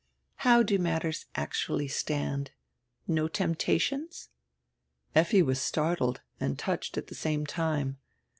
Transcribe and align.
How 0.37 0.63
do 0.63 0.79
matters 0.79 1.27
actually 1.35 1.87
stand? 1.87 2.49
No 3.07 3.27
temptations?" 3.27 4.29
Effi 5.13 5.43
was 5.43 5.61
startled 5.61 6.21
and 6.39 6.57
touched 6.57 6.97
at 6.97 7.05
the 7.05 7.13
same 7.13 7.45
time. 7.45 7.99